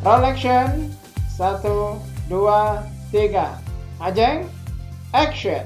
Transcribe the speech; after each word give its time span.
Roll 0.00 0.24
action. 0.24 0.88
Satu, 1.28 2.00
dua, 2.24 2.88
tiga. 3.12 3.60
Ajeng, 4.00 4.48
action. 5.12 5.60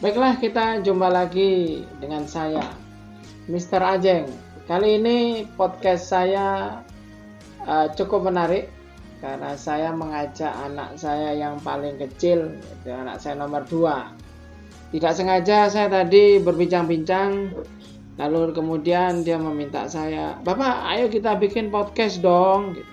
Baiklah, 0.00 0.40
kita 0.40 0.80
jumpa 0.80 1.12
lagi 1.12 1.84
dengan 2.00 2.24
saya, 2.24 2.64
Mr. 3.52 3.84
Ajeng. 3.84 4.24
Kali 4.64 4.96
ini 4.96 5.44
podcast 5.60 6.08
saya 6.08 6.80
uh, 7.68 7.86
cukup 7.92 8.32
menarik 8.32 8.79
karena 9.20 9.52
saya 9.54 9.92
mengajak 9.92 10.48
anak 10.48 10.96
saya 10.96 11.36
yang 11.36 11.60
paling 11.60 12.00
kecil, 12.00 12.56
yaitu 12.56 12.88
anak 12.88 13.20
saya 13.20 13.36
nomor 13.36 13.62
2. 13.68 14.96
Tidak 14.96 15.12
sengaja 15.14 15.68
saya 15.70 15.86
tadi 15.86 16.40
berbincang-bincang, 16.42 17.52
lalu 18.18 18.50
kemudian 18.56 19.22
dia 19.22 19.38
meminta 19.38 19.86
saya, 19.86 20.34
Bapak, 20.42 20.88
ayo 20.96 21.06
kita 21.06 21.36
bikin 21.36 21.68
podcast 21.68 22.18
dong. 22.24 22.74
Gitu. 22.74 22.90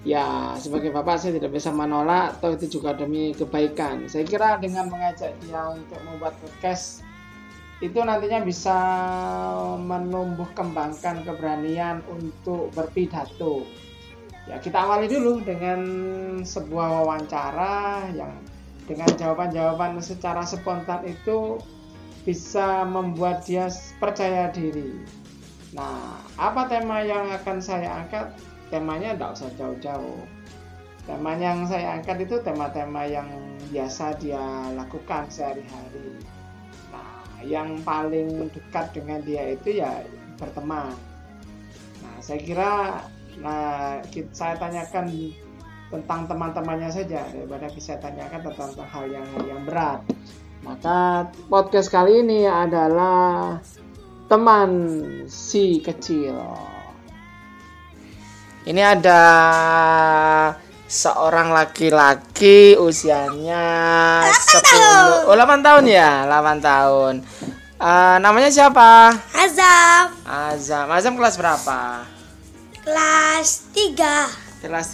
Ya, 0.00 0.56
sebagai 0.56 0.96
bapak 0.96 1.20
saya 1.20 1.36
tidak 1.36 1.60
bisa 1.60 1.68
menolak, 1.68 2.40
atau 2.40 2.56
itu 2.56 2.80
juga 2.80 2.96
demi 2.96 3.36
kebaikan. 3.36 4.08
Saya 4.08 4.24
kira 4.24 4.56
dengan 4.56 4.88
mengajak 4.88 5.36
dia 5.44 5.60
untuk 5.76 6.00
membuat 6.08 6.40
podcast, 6.40 7.04
itu 7.84 8.00
nantinya 8.00 8.40
bisa 8.40 8.76
menumbuh 9.76 10.48
kembangkan 10.56 11.20
keberanian 11.20 12.00
untuk 12.08 12.72
berpidato. 12.72 13.68
Ya, 14.48 14.56
kita 14.62 14.88
awali 14.88 15.06
dulu 15.10 15.44
dengan 15.44 15.80
sebuah 16.40 17.04
wawancara 17.04 18.08
yang 18.16 18.32
dengan 18.88 19.10
jawaban-jawaban 19.14 20.00
secara 20.02 20.42
spontan 20.42 21.06
itu 21.06 21.60
bisa 22.24 22.84
membuat 22.88 23.44
dia 23.44 23.68
percaya 24.00 24.48
diri. 24.50 25.04
Nah, 25.76 26.18
apa 26.40 26.66
tema 26.66 27.04
yang 27.04 27.30
akan 27.30 27.58
saya 27.62 28.04
angkat? 28.04 28.34
temanya 28.70 29.18
tidak 29.18 29.30
usah 29.36 29.50
jauh-jauh 29.58 30.22
tema 31.04 31.34
yang 31.34 31.66
saya 31.66 31.98
angkat 31.98 32.22
itu 32.22 32.38
tema-tema 32.46 33.02
yang 33.04 33.28
biasa 33.74 34.14
dia 34.22 34.40
lakukan 34.78 35.26
sehari-hari 35.26 36.22
nah 36.94 37.26
yang 37.42 37.82
paling 37.82 38.46
dekat 38.54 38.94
dengan 38.94 39.18
dia 39.26 39.58
itu 39.58 39.82
ya 39.82 40.06
berteman 40.38 40.94
nah 42.00 42.14
saya 42.22 42.40
kira 42.40 42.72
nah 43.40 44.00
saya 44.36 44.54
tanyakan 44.60 45.08
tentang 45.90 46.30
teman-temannya 46.30 46.90
saja 46.92 47.26
daripada 47.34 47.66
saya 47.82 47.98
tanyakan 47.98 48.40
tentang 48.46 48.86
hal 48.86 49.04
yang 49.10 49.26
yang 49.44 49.60
berat. 49.66 50.00
Maka 50.62 51.26
podcast 51.50 51.90
kali 51.90 52.22
ini 52.22 52.46
adalah 52.46 53.58
teman 54.30 54.70
si 55.26 55.82
kecil. 55.82 56.38
Ini 58.62 58.82
ada 58.94 59.22
seorang 60.86 61.50
laki-laki 61.50 62.76
usianya 62.76 63.64
10 64.28 65.26
oh 65.26 65.34
8 65.34 65.66
tahun 65.66 65.84
ya? 65.90 66.28
8 66.28 66.60
tahun. 66.60 67.14
Uh, 67.80 68.16
namanya 68.20 68.52
siapa? 68.52 69.16
Azam. 69.32 70.04
Azam. 70.28 70.86
Azam 70.92 71.16
kelas 71.16 71.40
berapa 71.40 72.04
kelas 73.40 73.72
3 73.72 74.60
kelas 74.60 74.88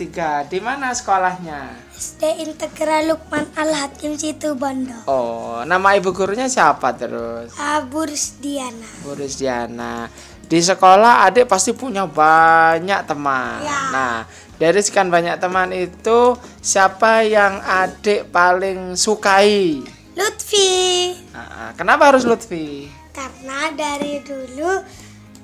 3 0.47 0.55
di 0.55 0.63
mana 0.63 0.95
sekolahnya 0.95 1.67
SD 1.99 2.47
Integral 2.47 3.11
Lukman 3.11 3.43
Al 3.59 3.75
Hakim 3.75 4.15
situ 4.15 4.55
Bondo 4.55 4.95
oh 5.11 5.67
nama 5.67 5.99
ibu 5.99 6.15
gurunya 6.15 6.47
siapa 6.47 6.95
terus 6.95 7.51
Abu 7.59 8.07
Diana 8.39 8.87
Bu 9.03 9.19
Diana 9.19 10.07
di 10.47 10.63
sekolah 10.63 11.27
adik 11.27 11.51
pasti 11.51 11.75
punya 11.75 12.07
banyak 12.07 13.03
teman. 13.11 13.67
Ya. 13.67 13.83
Nah, 13.91 14.15
dari 14.63 14.79
sekian 14.79 15.11
banyak 15.11 15.43
teman 15.43 15.75
itu 15.75 16.39
siapa 16.63 17.27
yang 17.27 17.59
adik 17.67 18.31
paling 18.31 18.95
sukai? 18.95 19.83
Lutfi. 20.15 21.19
Nah, 21.35 21.75
kenapa 21.75 22.15
harus 22.15 22.23
Lutfi? 22.23 22.87
Karena 23.11 23.75
dari 23.75 24.23
dulu 24.23 24.87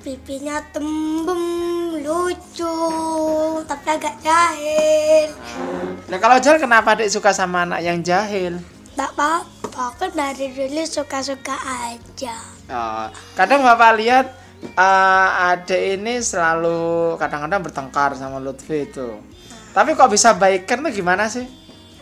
pipinya 0.02 0.58
tembem 0.74 1.42
lucu 2.02 2.21
agak 3.86 4.14
jahil. 4.22 5.28
Nah, 6.08 6.18
kalau 6.20 6.36
jahil 6.38 6.60
kenapa 6.60 6.94
adik 6.94 7.10
suka 7.10 7.34
sama 7.34 7.66
anak 7.66 7.80
yang 7.82 7.98
jahil? 8.04 8.60
Tak 8.92 9.16
apa-apa, 9.16 9.96
aku 9.96 10.12
dari 10.12 10.52
dulu 10.52 10.82
suka-suka 10.84 11.56
aja. 11.56 12.36
Oh, 12.68 13.08
kadang 13.34 13.64
bapak 13.64 13.96
lihat 13.98 14.26
uh, 14.76 15.52
adik 15.52 15.98
ini 15.98 16.20
selalu 16.20 17.16
kadang-kadang 17.16 17.64
bertengkar 17.64 18.14
sama 18.14 18.38
Lutfi 18.38 18.86
itu. 18.86 19.18
Tapi 19.72 19.96
kok 19.96 20.12
bisa 20.12 20.36
baikan 20.36 20.84
tuh 20.84 20.92
gimana 20.92 21.26
sih? 21.32 21.48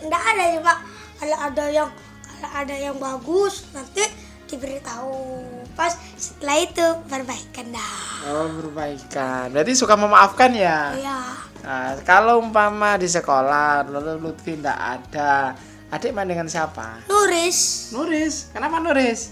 Enggak 0.03 0.21
ada 0.35 0.43
cuma 0.59 0.73
kalau 1.15 1.37
ada 1.39 1.65
yang 1.71 1.89
kalau 2.27 2.49
ada 2.51 2.75
yang 2.75 2.95
bagus 2.99 3.71
nanti 3.71 4.03
diberitahu. 4.51 5.39
Pas 5.71 5.95
setelah 6.19 6.59
itu 6.59 6.87
perbaikan 7.07 7.71
dah. 7.71 7.99
Oh, 8.27 8.51
perbaikan. 8.59 9.55
Berarti 9.55 9.71
suka 9.71 9.95
memaafkan 9.95 10.51
ya? 10.51 10.91
Iya. 10.99 11.19
Nah, 11.61 11.93
kalau 12.01 12.41
umpama 12.41 12.97
di 12.97 13.05
sekolah 13.05 13.85
lalu 13.85 14.17
Lutfi 14.17 14.57
tidak 14.57 14.77
ada, 14.77 15.53
adik 15.93 16.09
main 16.09 16.25
dengan 16.25 16.49
siapa? 16.49 17.05
Nuris. 17.05 17.91
Nuris. 17.93 18.49
Kenapa 18.49 18.81
Nuris? 18.81 19.29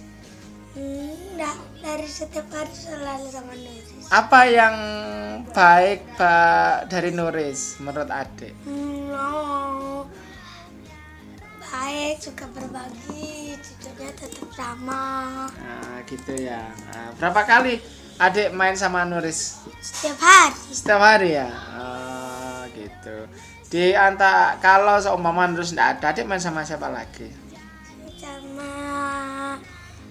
Hmm, 0.78 1.18
enggak 1.34 1.58
dari 1.82 2.06
setiap 2.06 2.46
hari 2.54 2.70
selalu 2.70 3.28
sama 3.34 3.54
Nuris. 3.58 4.06
Apa 4.14 4.46
yang 4.46 4.76
baik 5.50 6.06
Pak 6.18 6.90
dari 6.94 7.10
Nuris 7.10 7.82
menurut 7.82 8.10
adik? 8.14 8.54
Hmm, 8.62 9.10
no. 9.10 10.06
Baik, 11.70 12.18
suka 12.18 12.46
berbagi, 12.54 13.54
cucunya 13.62 14.10
tetap 14.14 14.50
ramah. 14.58 15.50
Nah, 15.50 16.02
gitu 16.06 16.34
ya. 16.34 16.74
Nah, 16.94 17.14
berapa 17.18 17.42
kali 17.46 17.78
adik 18.18 18.54
main 18.54 18.74
sama 18.78 19.06
Nuris? 19.06 19.62
Setiap 19.82 20.18
hari. 20.18 20.58
Setiap 20.70 21.02
hari 21.02 21.30
ya. 21.38 21.50
Gitu. 22.74 23.18
Di 23.70 23.94
antara 23.94 24.58
kalau 24.58 24.98
seumpama 24.98 25.46
Nuris 25.46 25.74
tidak 25.78 26.02
ada, 26.02 26.06
adik 26.14 26.26
main 26.26 26.42
sama 26.42 26.66
siapa 26.66 26.90
lagi? 26.90 27.30
Sama 28.18 28.72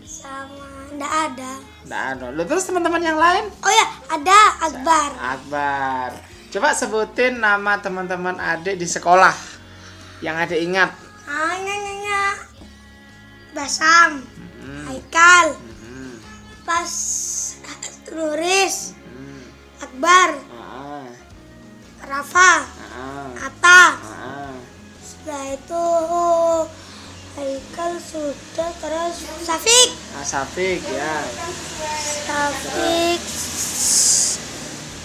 sama 0.02 0.66
enggak 0.94 1.12
ada. 1.30 1.52
Tidak 1.84 2.02
ada. 2.16 2.26
Lu 2.30 2.42
terus 2.46 2.64
teman-teman 2.66 3.02
yang 3.02 3.18
lain? 3.18 3.50
Oh 3.62 3.72
ya, 3.72 3.86
ada 4.08 4.38
Akbar. 4.62 5.10
Akbar. 5.18 6.10
Coba 6.48 6.72
sebutin 6.72 7.44
nama 7.44 7.76
teman-teman 7.76 8.40
adik 8.40 8.80
di 8.80 8.88
sekolah 8.88 9.34
yang 10.24 10.38
adik 10.38 10.64
ingat. 10.64 10.90
Ah, 11.28 11.54
nya, 11.60 11.74
nya, 11.76 12.24
Basam, 13.52 14.24
Hmm. 14.64 14.84
Haikal, 14.88 15.56
Hmm. 15.56 16.16
Pas 16.64 16.92
Nuris, 18.08 18.96
Hmm. 18.96 19.44
Akbar, 19.84 20.28
terus 28.58 29.14
Safik, 29.40 29.88
Ah, 30.12 30.24
Safik 30.24 30.82
ya. 30.82 31.14
Safik, 32.26 33.20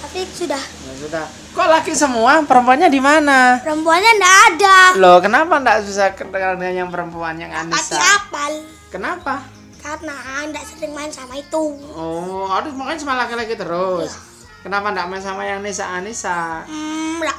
Safik 0.02 0.28
sudah. 0.34 0.58
Ya 0.60 0.94
sudah. 0.98 1.26
Kok 1.54 1.68
laki 1.70 1.94
semua? 1.94 2.42
Perempuannya 2.42 2.90
di 2.90 2.98
mana? 2.98 3.62
Perempuannya 3.62 4.12
enggak 4.12 4.38
ada. 4.50 4.78
Loh, 4.98 5.22
kenapa 5.22 5.54
enggak 5.56 5.86
bisa 5.86 6.12
kenal 6.12 6.58
dengan 6.58 6.74
yang 6.76 6.90
perempuan 6.90 7.38
yang 7.38 7.54
Anissa? 7.54 7.98
apal. 7.98 8.66
Kenapa? 8.90 9.46
Karena 9.78 10.14
enggak 10.42 10.66
sering 10.66 10.92
main 10.92 11.14
sama 11.14 11.38
itu. 11.38 11.78
Oh, 11.94 12.50
aduh 12.50 12.74
makanya 12.74 13.00
sama 13.00 13.16
laki-laki 13.16 13.54
terus. 13.54 14.18
Kenapa 14.62 14.90
enggak 14.90 15.08
main 15.08 15.22
sama 15.22 15.44
yang 15.44 15.62
Nisa 15.62 15.86
Anissa? 15.88 16.66
Hmm, 16.66 17.22
enggak 17.22 17.38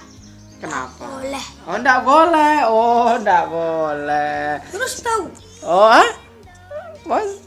Kenapa? 0.63 1.05
boleh. 1.11 1.45
Oh, 1.67 1.75
enggak 1.75 1.99
boleh. 2.01 2.55
Oh, 2.65 3.09
enggak 3.13 3.45
boleh. 3.49 4.47
Terus 4.71 4.95
tahu. 5.03 5.25
Oh, 5.65 5.89
ah? 5.89 6.05
Bos? 7.09 7.41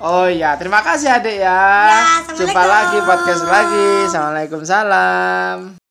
Oh 0.00 0.24
iya, 0.24 0.56
terima 0.56 0.80
kasih 0.80 1.12
adik 1.12 1.44
ya. 1.44 1.60
Ya, 1.92 2.04
Jumpa 2.32 2.62
lagi 2.64 2.98
podcast 3.04 3.44
lagi. 3.44 4.08
Assalamualaikum 4.08 4.64
salam. 4.64 5.83